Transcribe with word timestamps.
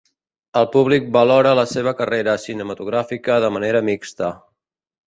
El 0.61 0.63
públic 0.75 1.11
valora 1.17 1.51
la 1.61 1.67
seva 1.75 1.95
carrera 2.01 2.35
cinematogràfica 2.47 3.39
de 3.47 3.53
manera 3.59 3.85
mixta. 3.93 4.35